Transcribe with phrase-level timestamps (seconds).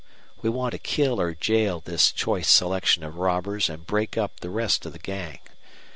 [0.41, 4.49] We want to kill or jail this choice selection of robbers and break up the
[4.49, 5.37] rest of the gang.